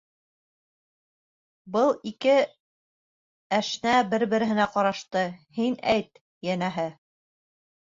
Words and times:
Был 1.75 1.93
ике 2.13 2.33
әшнә 3.61 3.97
бер-береһенә 4.17 4.69
ҡарашты, 4.75 5.27
«һин 5.63 5.81
әйт», 5.97 6.23
йәнәһе. 6.53 6.93